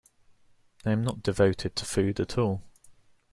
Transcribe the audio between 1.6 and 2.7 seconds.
to food at all.